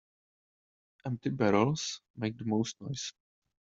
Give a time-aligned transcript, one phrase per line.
[1.05, 3.13] Empty barrels make the most noise.